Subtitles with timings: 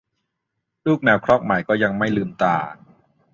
[0.85, 2.57] ลูกแมวครอกใหม่ก็ยังไม่ลืมตา